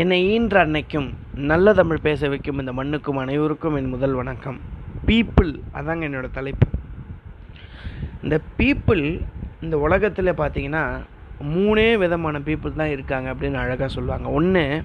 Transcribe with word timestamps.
என்னை 0.00 0.16
ஈன்ற 0.30 0.66
அன்னைக்கும் 0.66 1.06
நல்ல 1.34 1.72
தமிழ் 1.72 2.00
பேச 2.02 2.28
வைக்கும் 2.28 2.58
இந்த 2.58 2.72
மண்ணுக்கும் 2.72 3.16
அனைவருக்கும் 3.16 3.74
என் 3.74 3.88
முதல் 3.88 4.12
வணக்கம். 4.12 4.60
பீப்புள் 5.06 5.52
அதாங்க 5.74 6.02
என்னோடய 6.08 6.30
தலைப்பு. 6.30 6.66
இந்த 8.22 8.40
பீப்புள் 8.58 9.20
இந்த 9.60 9.78
உலகத்தில் 9.78 10.30
பார்த்தீங்கன்னா 10.32 10.82
மூணே 11.54 11.98
விதமான 11.98 12.38
பீப்புள் 12.38 12.76
தான் 12.76 12.88
இருக்காங்க 12.88 13.34
அப்படின்னு 13.34 13.54
அழகாக 13.54 13.88
சொல்லுவாங்க. 13.88 14.28
ஒன்று 14.28 14.84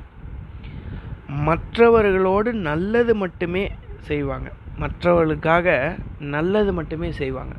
மற்றவர்களோடு 1.28 2.54
நல்லது 2.54 3.16
மட்டுமே 3.16 3.72
செய்வாங்க. 4.00 4.52
மற்றவர்களுக்காக 4.78 5.96
நல்லது 6.20 6.74
மட்டுமே 6.74 7.12
செய்வாங்க. 7.12 7.56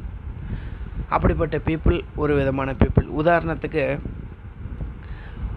அப்படிப்பட்ட 1.08 1.56
பீப்புள் 1.56 2.00
ஒரு 2.16 2.34
விதமான 2.34 2.72
பீப்புள். 2.72 3.08
உதாரணத்துக்கு 3.22 3.84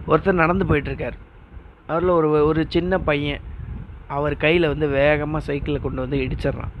ஒருத்தர் 0.08 0.42
நடந்து 0.42 0.64
போயிட்டுருக்கார். 0.64 1.18
அதில் 1.88 2.16
ஒரு 2.18 2.28
ஒரு 2.46 2.66
சின்ன 2.68 2.98
பையன் 2.98 3.44
அவர் 4.06 4.34
கையில் 4.36 4.68
வந்து 4.68 4.86
வேகமாக 4.88 5.44
சைக்கிளை 5.44 5.78
கொண்டு 5.80 6.00
வந்து 6.00 6.18
இடிச்சிட்றான். 6.24 6.74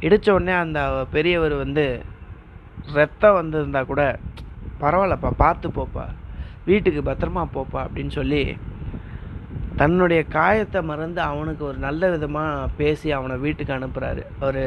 இடித்த 0.00 0.32
உடனே 0.34 0.52
அந்த 0.52 0.80
பெரியவர் 1.10 1.54
வந்து 1.54 1.84
ரத்தம் 2.92 3.38
வந்திருந்தா 3.40 3.80
கூட 3.86 4.02
பரவாயில்லப்பா 4.80 5.30
பார்த்து 5.36 5.68
போப்பா 5.68 6.04
வீட்டுக்கு 6.66 7.00
பத்திரமா 7.02 7.42
போப்பா 7.56 7.80
அப்படின்னு 7.86 8.10
சொல்லி 8.10 8.42
தன்னுடைய 9.76 10.20
காயத்தை 10.28 10.80
மறந்து 10.82 11.20
அவனுக்கு 11.20 11.62
ஒரு 11.64 11.78
நல்ல 11.78 12.10
விதமாக 12.10 12.68
பேசி 12.76 13.08
அவனை 13.12 13.36
வீட்டுக்கு 13.38 13.72
அனுப்புகிறாரு 13.76 14.22
அவர் 14.40 14.62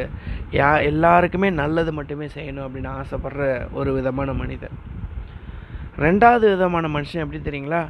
யா 0.52 0.70
எல்லாருக்குமே 0.92 1.50
நல்லது 1.62 1.92
மட்டுமே 1.94 2.28
செய்யணும் 2.36 2.66
அப்படின்னு 2.68 2.90
ஆசைப்படுற 3.00 3.44
ஒரு 3.72 3.92
விதமான 3.94 4.34
மனிதன் 4.34 4.78
ரெண்டாவது 5.98 6.46
விதமான 6.56 6.88
மனுஷன் 6.88 7.24
எப்படி 7.26 7.42
தெரியுங்களா? 7.42 7.84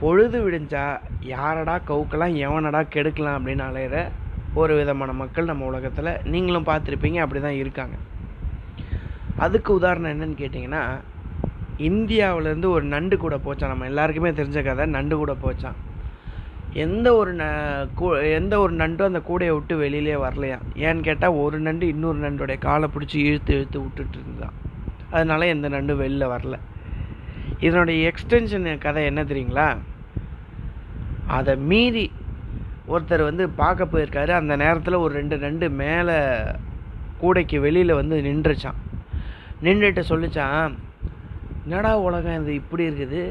பொழுது 0.00 0.50
விடிஞ்சா 0.50 1.00
யாரடா 1.20 1.80
கவுக்கலாம் 1.88 2.36
எவனடா 2.36 2.86
கெடுக்கலாம் 2.94 3.38
அப்படின்னு 3.38 3.64
அலையிற 3.70 4.08
ஒரு 4.54 4.74
விதமான 4.76 5.12
மக்கள் 5.12 5.44
நம்ம 5.44 5.64
உலகத்தில் 5.64 6.18
நீங்களும் 6.24 6.66
பார்த்துருப்பீங்க 6.66 7.16
அப்படி 7.16 7.42
தான் 7.42 7.52
இருக்காங்க. 7.52 7.94
அதுக்கு 9.36 9.74
உதாரணம் 9.74 10.10
என்னன்னு 10.10 10.40
கேட்டிங்கன்னா 10.40 11.00
இந்தியாவிலேருந்து 11.78 12.68
ஒரு 12.68 12.84
நண்டு 12.84 13.16
கூட 13.16 13.36
போச்சான் 13.36 13.66
நம்ம 13.66 13.84
எல்லாருக்குமே 13.84 14.30
தெரிஞ்ச 14.30 14.64
கதை 14.64 14.86
நண்டு 14.86 15.16
கூட 15.16 15.36
போச்சான் 15.42 15.78
எந்த 16.72 17.14
ஒரு 17.14 17.34
ந 17.34 17.42
கூ- 18.00 18.34
எந்த 18.34 18.58
ஒரு 18.58 18.74
நண்டும் 18.74 19.04
அந்த 19.04 19.18
கூடையை 19.18 19.52
விட்டு 19.52 19.76
வெளியிலே 19.76 20.14
வரலையா? 20.14 20.58
ஏன்னு 20.74 21.00
கேட்டால் 21.00 21.30
ஒரு 21.30 21.58
நண்டு 21.58 21.88
இன்னொரு 21.88 22.18
நண்டுடைய 22.18 22.58
காலை 22.58 22.88
பிடிச்சி 22.94 23.16
இழுத்து 23.16 23.54
இழுத்து 23.54 23.80
விட்டுட்டு 23.80 24.18
இருந்தான். 24.18 24.52
அதனால 25.10 25.46
எந்த 25.46 25.68
நண்டும் 25.68 26.02
வெளில 26.02 26.38
வரல. 26.38 26.58
இதனுடைய 27.60 28.12
எக்ஸ்டென்ஷன் 28.12 28.78
கதை 28.78 29.04
என்ன 29.04 29.24
தெரியுங்களா? 29.24 29.76
அதை 31.36 31.52
மீறி 31.70 32.06
ஒருத்தர் 32.92 33.28
வந்து 33.28 33.44
பார்க்க 33.62 33.92
போயிருக்காரு. 33.92 34.32
அந்த 34.40 34.54
நேரத்தில் 34.62 35.02
ஒரு 35.04 35.12
ரெண்டு 35.20 35.36
நண்டு 35.44 35.66
மேலே 35.82 36.16
கூடைக்கு 37.22 37.56
வெளியில் 37.64 37.98
வந்து 38.00 38.16
நின்றுச்சான் 38.28 38.78
நின்றுட்டு 39.66 40.02
சொல்லிச்சான் 40.10 40.74
என்னடா 41.64 41.92
உலகம் 42.06 42.38
இது? 42.42 42.52
இப்படி 42.60 42.84
இருக்குது. 42.90 43.22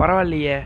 பரவாயில்லையே. 0.00 0.56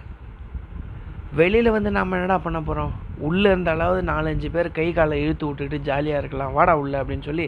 வெளியில் 1.41 1.75
வந்து 1.77 1.91
நாம் 1.97 2.17
என்னடா 2.17 2.37
பண்ண 2.45 2.59
போகிறோம் 2.69 2.92
உள்ளே 3.29 3.48
இருந்த 3.51 3.70
அளவு 3.75 3.98
நாலஞ்சு 4.12 4.48
பேர் 4.55 4.69
கை 4.79 4.87
காலை 4.97 5.17
இழுத்து 5.25 5.45
விட்டுட்டு 5.47 5.79
ஜாலியாக 5.89 6.20
இருக்கலாம். 6.23 6.55
வாடா 6.57 6.75
உள்ள 6.83 6.95
அப்படின்னு 7.03 7.29
சொல்லி 7.31 7.47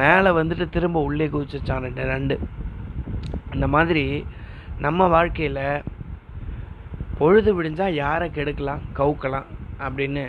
மேலே 0.00 0.30
வந்துட்டு 0.38 0.66
திரும்ப 0.76 0.98
உள்ளே 1.08 1.26
குதிச்சிச்சான் 1.34 1.84
ரெண்டு 1.86 2.04
நண்டு. 2.12 2.36
அந்த 3.54 3.66
மாதிரி 3.74 4.04
நம்ம 4.84 5.06
வாழ்க்கையில் 5.14 5.64
பொழுது 7.22 7.50
விடிஞ்சால் 7.56 7.98
யாரை 8.04 8.26
கெடுக்கலாம் 8.36 8.84
கவுக்கலாம் 8.98 9.48
அப்படின்னு 9.86 10.24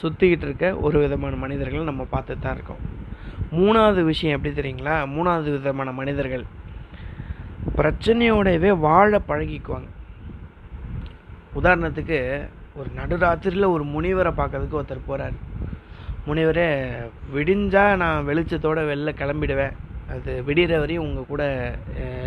சுற்றிக்கிட்டு 0.00 0.46
இருக்க 0.46 0.66
ஒரு 0.86 0.96
விதமான 1.02 1.36
மனிதர்கள் 1.42 1.90
நம்ம 1.90 2.02
பார்த்து 2.14 2.34
தான் 2.38 2.56
இருக்கோம். 2.56 2.82
மூணாவது 3.58 4.00
விஷயம் 4.10 4.36
எப்படி 4.36 4.52
தெரியுங்களா? 4.58 4.96
மூணாவது 5.14 5.50
விதமான 5.56 5.92
மனிதர்கள் 6.00 6.44
பிரச்சனையோடவே 7.78 8.70
வாழ 8.86 9.20
பழகிக்குவாங்க. 9.28 9.88
உதாரணத்துக்கு 11.60 12.18
ஒரு 12.78 12.90
நடுராத்திரியில் 12.98 13.72
ஒரு 13.74 13.84
முனிவரை 13.94 14.32
பார்க்கறதுக்கு 14.40 14.78
ஒருத்தர் 14.80 15.08
போகிறார் 15.08 15.36
முனிவரே 16.28 16.68
விடிஞ்சால் 17.34 18.00
நான் 18.02 18.26
வெளிச்சத்தோடு 18.28 18.82
வெளில 18.90 19.12
கிளம்பிடுவேன். 19.20 19.76
அது 20.10 20.42
விடிகிற 20.46 20.78
வரையும் 20.78 21.04
உங்கள் 21.04 21.26
கூட 21.26 21.42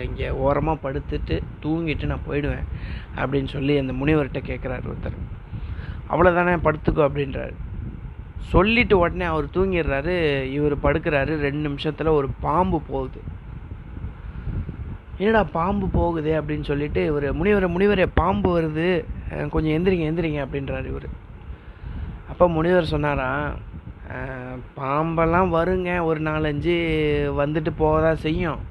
இங்கே 0.03 0.29
ஓரமாக 0.29 0.91
படுத்துட்டு 0.91 1.41
தூங்கிட்டு 1.63 2.05
நான் 2.05 2.27
போயிடுவேன் 2.27 2.65
அப்படின்னு 3.15 3.47
சொல்லி 3.47 3.77
அந்த 3.77 3.93
முனிவர்கிட்ட 3.93 4.39
கேட்குறாரு 4.49 4.93
ஒருத்தர். 4.93 5.17
அவ்வளோதானே 6.09 6.55
படுத்துக்கோ 6.63 7.03
அப்படின்றாரு. 7.09 7.53
சொல்லிட்டு 8.37 8.97
உடனே 8.97 9.25
அவர் 9.25 9.45
தூங்கிடுறாரு. 9.45 10.43
இவர் 10.51 10.75
படுக்கிறாரு. 10.77 11.33
ரெண்டு 11.47 11.65
நிமிஷத்தில் 11.67 12.07
ஒரு 12.07 12.29
பாம்பு 12.39 12.81
போகுது. 12.81 13.21
என்னடா 15.17 15.43
பாம்பு 15.43 15.87
போகுதே? 15.87 16.33
அப்படின்னு 16.39 16.63
சொல்லிட்டு 16.63 17.05
இவர் 17.05 17.41
முனிவரை 17.41 17.67
முனிவரே 17.73 18.05
பாம்பு 18.13 18.49
வருது. 18.59 19.03
கொஞ்சம் 19.49 19.75
எந்திரிங்க 19.77 20.07
எந்திரிங்க 20.11 20.45
அப்படின்றாரு 20.45 20.85
இவர். 20.85 21.09
அப்போ 22.29 22.49
முனிவர் 22.49 22.93
சொன்னாராம் 22.93 23.69
பாம்பெல்லாம் 24.79 25.49
வருங்க. 25.57 25.91
ஒரு 26.09 26.19
நாலஞ்சு 26.29 26.75
வந்துட்டு 27.41 27.72
போக 27.81 27.95
தான் 28.05 28.23
செய்யும். 28.25 28.61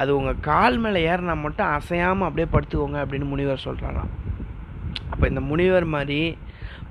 அது 0.00 0.10
உங்கள் 0.18 0.42
கால் 0.50 0.76
மேலே 0.84 1.00
ஏறினா 1.10 1.34
மட்டும் 1.44 1.72
அசையாமல் 1.76 2.28
அப்படியே 2.28 2.48
படுத்துக்கோங்க 2.54 2.98
அப்படின்னு 3.04 3.32
முனிவர் 3.32 3.66
சொல்கிறாராம் 3.66 4.12
அப்போ 5.12 5.24
இந்த 5.32 5.42
முனிவர் 5.50 5.86
மாதிரி 5.94 6.20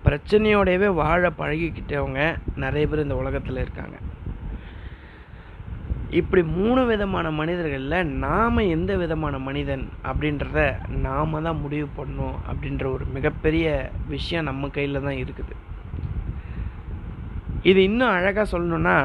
பிரச்சனையோடவே 0.05 0.87
வாழ 1.01 1.29
பழகிக்கிட்டவங்க 1.39 2.21
நிறைய 2.63 2.83
பேர் 2.87 3.05
இந்த 3.05 3.15
உலகத்தில் 3.21 3.61
இருக்காங்க. 3.63 3.95
இப்படி 6.19 6.41
மூணு 6.57 6.81
விதமான 6.89 7.27
மனிதர்களில் 7.39 8.11
நாம் 8.25 8.59
எந்த 8.75 8.91
விதமான 9.03 9.35
மனிதன் 9.47 9.85
அப்படின்றத 10.09 10.59
நாம 11.05 11.41
தான் 11.47 11.61
முடிவு 11.63 11.87
பண்ணணும் 11.97 12.37
அப்படின்ற 12.49 12.85
ஒரு 12.95 13.05
மிகப்பெரிய 13.15 13.65
விஷயம் 14.13 14.47
நம்ம 14.49 14.69
கையில் 14.77 15.05
தான் 15.07 15.21
இருக்குது. 15.23 15.55
இது 17.69 17.79
இன்னும் 17.83 18.15
அழகாக 18.15 18.45
சொல்லணுன்னா 18.51 18.97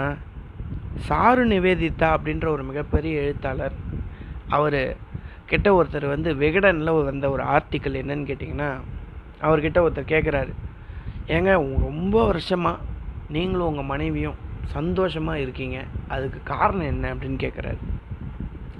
சாரு 1.09 1.43
நிவேதிதா 1.53 2.09
அப்படின்ற 2.16 2.47
ஒரு 2.47 2.62
மிகப்பெரிய 2.65 3.21
எழுத்தாளர். 3.21 3.76
அவர் 4.48 4.81
கிட்ட 5.47 5.69
ஒருத்தர் 5.78 6.06
வந்து 6.06 6.31
விகடனில் 6.34 6.98
வந்த 7.10 7.31
ஒரு 7.31 7.43
ஆர்டிக்கல் 7.56 8.00
என்னன்னு 8.03 8.28
கேட்டிங்கன்னா 8.31 8.71
அவர்கிட்ட 9.41 9.78
ஒருத்தர் 9.84 10.12
கேட்குறாரு 10.15 10.53
ஏங்க 11.26 11.53
ரொம்ப 11.88 12.26
வருஷமாக 12.26 12.84
நீங்களும் 13.28 13.66
உங்கள் 13.66 13.91
மனைவியும் 13.93 14.38
சந்தோஷமாக 14.77 15.42
இருக்கீங்க. 15.44 15.78
அதுக்கு 16.09 16.41
காரணம் 16.42 16.91
என்ன 16.92 17.15
அப்படின்னு 17.15 17.41
கேட்குறாரு 17.47 17.81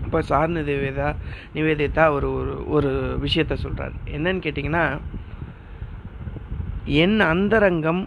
அப்போ 0.05 0.23
சார் 0.23 0.51
நிவேதா 0.51 1.09
நிவேதிதா 1.55 2.05
ஒரு 2.13 2.29
ஒரு 2.37 2.53
ஒரு 2.67 2.91
விஷயத்த 3.25 3.55
சொல்கிறார் 3.55 3.95
என்னன்னு 4.17 4.45
கேட்டிங்கன்னா 4.45 4.85
என் 7.03 7.21
அந்தரங்கம் 7.33 8.03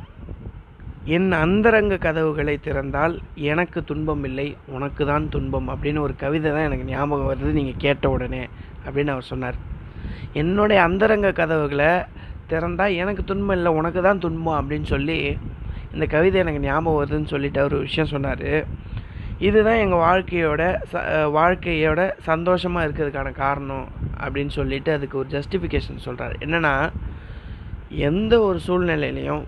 என் 1.11 1.31
அந்தரங்க 1.43 1.95
கதவுகளை 2.03 2.53
திறந்தால் 2.65 3.13
எனக்கு 3.51 3.79
துன்பம் 3.89 4.21
இல்லை 4.27 4.45
உனக்கு 4.75 5.03
தான் 5.05 5.25
துன்பம் 5.33 5.67
அப்படின்னு 5.71 5.99
ஒரு 5.99 6.13
கவிதை 6.21 6.49
தான் 6.51 6.67
எனக்கு 6.67 6.85
ஞாபகம் 6.91 7.29
வருது 7.29 7.49
நீங்கள் 7.57 7.81
கேட்ட 7.85 8.09
உடனே 8.09 8.43
அப்படின்னு 8.85 9.13
அவர் 9.13 9.27
சொன்னார். 9.31 9.57
என்னுடைய 10.41 10.79
அந்தரங்க 10.87 11.29
கதவுகளை 11.39 11.89
திறந்தால் 12.51 12.95
எனக்கு 13.01 13.23
துன்பம் 13.31 13.55
இல்லை 13.57 13.71
உனக்கு 13.79 14.01
தான் 14.01 14.21
துன்பம் 14.25 14.57
அப்படின்னு 14.59 14.87
சொல்லி 14.93 15.17
இந்த 15.93 16.05
கவிதை 16.13 16.37
எனக்கு 16.43 16.61
ஞாபகம் 16.67 16.97
வருதுன்னு 16.99 17.31
சொல்லிட்டு 17.33 17.61
அவர் 17.63 17.75
ஒரு 17.79 17.87
விஷயம் 17.89 18.13
சொன்னார். 18.13 18.45
இதுதான் 19.47 19.81
எங்கள் 19.83 20.03
வாழ்க்கையோட 20.07 20.63
ச 20.91 21.01
வாழ்க்கையோட 21.37 22.01
சந்தோஷமாக 22.29 22.85
இருக்கிறதுக்கான 22.87 23.33
காரணம் 23.43 23.87
அப்படின்னு 24.23 24.53
சொல்லிட்டு 24.59 24.91
அதுக்கு 24.97 25.19
ஒரு 25.23 25.29
ஜஸ்டிஃபிகேஷன் 25.35 26.05
சொல்கிறார் 26.07 26.35
என்னென்னா 26.45 26.73
எந்த 28.09 28.33
ஒரு 28.47 28.59
சூழ்நிலையிலையும் 28.67 29.43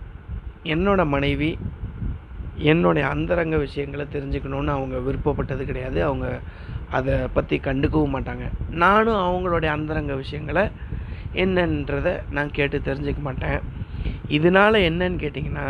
என்னோடய 0.74 1.14
மனைவி 1.16 1.50
என்னுடைய 2.72 3.06
அந்தரங்க 3.14 3.56
விஷயங்களை 3.58 4.06
தெரிஞ்சுக்கணுன்னு 4.14 4.76
அவங்க 4.76 4.98
விருப்பப்பட்டது 5.08 5.64
கிடையாது. 5.70 6.00
அவங்க 6.04 6.28
அதை 6.98 7.14
பற்றி 7.34 7.56
கண்டுக்கவும் 7.68 8.16
மாட்டாங்க. 8.16 8.46
நானும் 8.84 9.22
அவங்களுடைய 9.26 9.70
அந்தரங்க 9.78 10.14
விஷயங்களை 10.16 10.64
என்னன்றதை 11.44 12.14
நான் 12.36 12.56
கேட்டு 12.58 12.78
தெரிஞ்சுக்க 12.88 13.22
மாட்டேன். 13.22 13.60
இதனால 14.38 14.74
என்னன்னு 14.90 15.22
கேட்டிங்கன்னா 15.24 15.68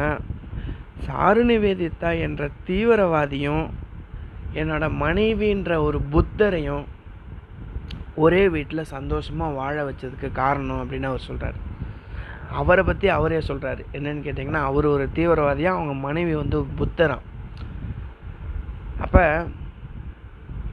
சாரு 1.08 1.42
நிவேதிதா 1.50 2.12
என்ற 2.28 2.50
தீவிரவாதியும் 2.68 3.66
என்னோட 4.62 4.86
மனைவின்ற 5.04 5.72
ஒரு 5.88 6.00
புத்தரையும் 6.14 6.86
ஒரே 8.24 8.44
வீட்டில் 8.56 8.92
சந்தோஷமாக 8.96 9.58
வாழ 9.60 9.76
வச்சதுக்கு 9.84 10.28
காரணம் 10.42 10.82
அப்படின்னு 10.82 11.10
அவர் 11.12 11.28
சொல்கிறார் 11.30 11.58
அவரை 12.52 12.84
பற்றி 12.84 13.08
அவரே 13.08 13.38
சொல்கிறாரு 13.38 13.82
என்னன்னு 13.94 14.26
கேட்டிங்கன்னா 14.26 14.64
அவர் 14.64 14.86
ஒரு 14.86 15.10
தீவிரவாதியாக 15.14 15.78
அவங்க 15.78 15.94
மனைவி 15.94 16.36
வந்து 16.36 16.66
புத்தராம் 16.78 17.26
அப்போ 19.00 19.46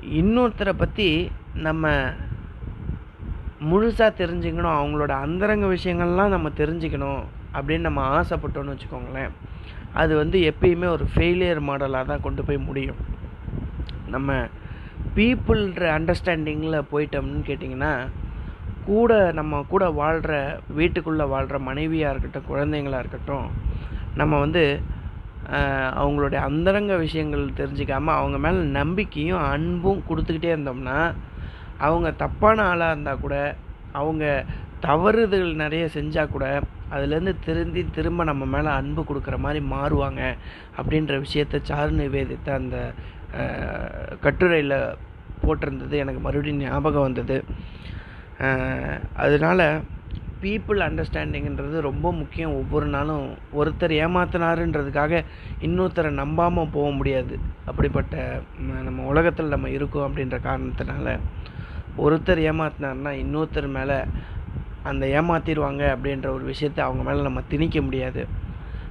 இன்னொருத்தரை 0.02 0.72
பற்றி 0.72 1.30
நம்ம 1.54 1.90
முழுசாக 3.60 4.10
தெரிஞ்சுக்கணும் 4.18 4.78
அவங்களோட 4.78 5.08
அந்தரங்க 5.08 5.66
விஷயங்கள்லாம் 5.66 6.28
நம்ம 6.28 6.48
தெரிஞ்சுக்கணும் 6.48 7.22
அப்படின்னு 7.54 7.80
நம்ம 7.80 8.20
ஆசைப்பட்டோன்னு 8.20 8.74
வச்சுக்கோங்களேன். 8.74 9.30
அது 9.92 10.16
வந்து 10.16 10.52
எப்பயுமே 10.52 10.86
ஒரு 10.86 11.06
ஃபெயிலியர் 11.14 11.60
மாடலாக 11.68 12.04
தான் 12.06 12.20
கொண்டு 12.20 12.44
போய் 12.44 12.56
முடியும். 12.56 13.00
நம்ம 14.08 14.48
பீப்புள்ன்ற 15.14 15.84
அண்டர்ஸ்டாண்டிங்கில் 15.98 16.88
போயிட்டோம்னு 16.92 17.42
கேட்டிங்கன்னா 17.46 17.92
கூட 18.86 19.12
நம்ம 19.32 19.62
கூட 19.68 19.84
வாழ்கிற 19.92 20.32
வீட்டுக்குள்ளே 20.74 21.24
வாழ்கிற 21.24 21.58
மனைவியாக 21.60 22.12
இருக்கட்டும் 22.12 22.48
குழந்தைங்களாக 22.48 23.02
இருக்கட்டும் 23.04 23.46
நம்ம 24.14 24.38
வந்து 24.38 24.64
அவங்களுடைய 25.96 26.40
அந்தரங்க 26.42 26.94
விஷயங்கள் 26.96 27.44
தெரிஞ்சிக்காமல் 27.56 28.18
அவங்க 28.18 28.38
மேலே 28.38 28.60
நம்பிக்கையும் 28.72 29.44
அன்பும் 29.52 30.04
கொடுத்துக்கிட்டே 30.08 30.52
இருந்தோம்னா 30.52 30.98
அவங்க 31.78 32.08
தப்பான 32.16 32.58
ஆளாக 32.64 32.92
இருந்தால் 32.92 33.20
கூட 33.20 33.36
அவங்க 33.92 34.24
தவறுதல் 34.80 35.48
நிறைய 35.54 35.84
செஞ்சால் 35.94 36.30
கூட 36.30 36.44
அதுலேருந்து 36.90 37.34
திருந்தி 37.44 37.82
திரும்ப 37.90 38.24
நம்ம 38.24 38.44
மேலே 38.44 38.70
அன்பு 38.70 39.02
கொடுக்குற 39.02 39.36
மாதிரி 39.38 39.60
மாறுவாங்க 39.66 40.22
அப்படின்ற 40.78 41.16
விஷயத்த 41.24 41.60
சாரு 41.70 41.92
நிவேதித்த 41.92 42.48
அந்த 42.52 42.78
கட்டுரையில் 44.20 44.76
போட்டிருந்தது 45.42 45.94
எனக்கு 45.96 46.20
மறுபடியும் 46.20 46.62
ஞாபகம் 46.62 47.06
வந்தது. 47.06 47.36
அதனால் 49.24 49.64
பீப்புள் 50.42 50.80
அண்டர்ஸ்டாண்டிங்கிறது 50.86 51.78
ரொம்ப 51.88 52.06
முக்கியம். 52.20 52.54
ஒவ்வொரு 52.60 52.86
நாளும் 52.94 53.26
ஒருத்தர் 53.58 53.94
ஏமாத்தினாருன்றதுக்காக 54.04 55.22
இன்னொருத்தரை 55.66 56.10
நம்பாமல் 56.20 56.72
போக 56.76 56.88
முடியாது. 56.98 57.34
அப்படிப்பட்ட 57.70 58.14
நம்ம 58.86 59.04
உலகத்தில் 59.12 59.54
நம்ம 59.54 59.70
இருக்கோம் 59.76 60.06
அப்படின்ற 60.08 60.38
காரணத்தினால 60.48 61.16
ஒருத்தர் 62.04 62.40
ஏமாத்தினார்னா 62.50 63.12
இன்னொருத்தர் 63.22 63.68
மேலே 63.78 63.98
அந்த 64.90 65.04
ஏமாத்திடுவாங்க 65.18 65.82
அப்படின்ற 65.94 66.28
ஒரு 66.36 66.44
விஷயத்த 66.52 66.80
அவங்க 66.86 67.02
மேலே 67.08 67.20
நம்ம 67.28 67.42
திணிக்க 67.52 67.80
முடியாது. 67.88 68.22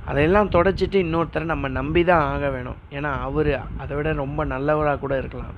அதையெல்லாம் 0.09 0.53
தொடச்சிட்டு 0.55 0.97
இன்னொருத்தரை 1.05 1.45
நம்ம 1.53 1.67
நம்பி 1.79 2.01
தான் 2.11 2.23
ஆக 2.33 2.45
வேணும். 2.55 2.79
ஏன்னா 2.97 3.11
அவர் 3.27 3.51
அதை 3.81 3.91
விட 3.97 4.13
ரொம்ப 4.23 4.45
நல்லவராக 4.53 5.01
கூட 5.03 5.15
இருக்கலாம். 5.21 5.57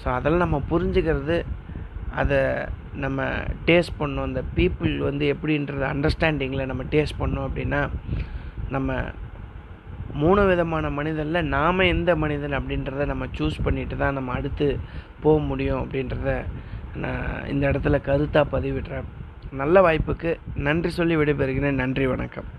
ஸோ 0.00 0.06
அதெல்லாம் 0.16 0.44
நம்ம 0.46 0.58
புரிஞ்சுக்கிறது 0.72 1.36
அதை 2.16 2.40
நம்ம 2.94 3.24
டேஸ்ட் 3.66 3.96
பண்ணோம் 4.00 4.26
அந்த 4.28 4.42
பீப்புள் 4.56 4.94
வந்து 4.98 5.26
எப்படின்றத 5.34 5.84
அண்டர்ஸ்டாண்டிங்கில் 5.92 6.70
நம்ம 6.70 6.82
டேஸ்ட் 6.90 7.20
பண்ணோம் 7.20 7.46
அப்படின்னா 7.48 7.80
நம்ம 8.68 8.98
மூணு 10.14 10.42
விதமான 10.46 10.90
மனிதனில் 10.90 11.48
நாம் 11.54 11.88
எந்த 11.94 12.10
மனிதன் 12.16 12.56
அப்படின்றத 12.58 13.06
நம்ம 13.06 13.24
சூஸ் 13.38 13.58
பண்ணிட்டு 13.62 13.96
தான் 13.96 14.16
நம்ம 14.18 14.32
அடுத்து 14.32 14.68
போக 15.20 15.38
முடியும் 15.50 15.82
அப்படின்றத 15.84 16.34
நான் 17.02 17.48
இந்த 17.48 17.64
இடத்துல 17.70 17.98
கருத்தாக 18.08 18.52
பதிவிடுறேன். 18.52 19.08
நல்ல 19.62 19.80
வாய்ப்புக்கு 19.86 20.30
நன்றி 20.68 20.90
சொல்லி 20.90 21.16
விடைபெறுகிறேன். 21.16 21.80
நன்றி 21.82 22.06
வணக்கம். 22.06 22.48